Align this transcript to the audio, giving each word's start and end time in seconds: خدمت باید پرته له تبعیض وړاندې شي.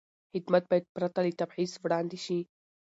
خدمت 0.31 0.63
باید 0.71 0.85
پرته 0.95 1.19
له 1.25 1.31
تبعیض 1.39 1.71
وړاندې 1.83 2.17
شي. 2.25 2.39